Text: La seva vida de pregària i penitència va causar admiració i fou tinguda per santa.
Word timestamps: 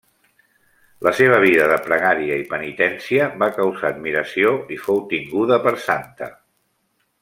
La 1.07 1.11
seva 1.19 1.35
vida 1.43 1.67
de 1.73 1.77
pregària 1.89 2.39
i 2.45 2.47
penitència 2.55 3.29
va 3.45 3.53
causar 3.61 3.93
admiració 3.95 4.57
i 4.79 4.83
fou 4.89 5.07
tinguda 5.15 5.65
per 5.69 5.79
santa. 5.89 6.37